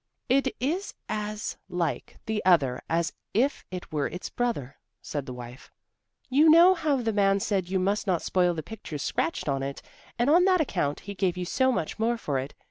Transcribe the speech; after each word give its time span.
"It 0.29 0.47
is 0.59 0.95
as 1.07 1.57
like 1.69 2.17
the 2.25 2.43
other 2.43 2.81
as 2.89 3.13
if 3.35 3.63
it 3.69 3.91
were 3.91 4.07
its 4.07 4.31
brother," 4.31 4.77
said 4.99 5.27
the 5.27 5.31
wife. 5.33 5.69
"You 6.27 6.49
know 6.49 6.73
how 6.73 6.95
the 6.95 7.13
man 7.13 7.39
said 7.39 7.69
you 7.69 7.77
must 7.77 8.07
not 8.07 8.23
spoil 8.23 8.55
the 8.55 8.63
pictures 8.63 9.03
scratched 9.03 9.47
on 9.47 9.61
it, 9.61 9.83
and 10.17 10.27
on 10.27 10.45
that 10.45 10.59
account 10.59 11.01
he 11.01 11.13
gave 11.13 11.37
you 11.37 11.45
so 11.45 11.71
much 11.71 11.99
more 11.99 12.17
for 12.17 12.39
it. 12.39 12.55